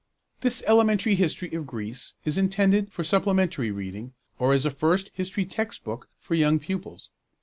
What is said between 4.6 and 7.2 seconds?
a first history text book for young pupils.